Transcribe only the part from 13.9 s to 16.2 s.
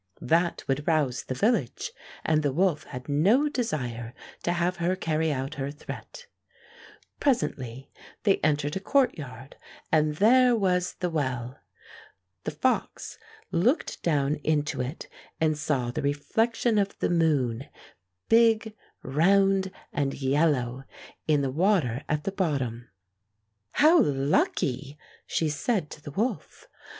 down into it and saw the